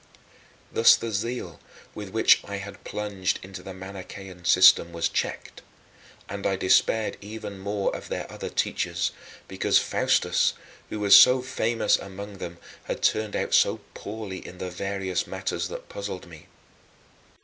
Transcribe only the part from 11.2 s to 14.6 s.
famous among them had turned out so poorly in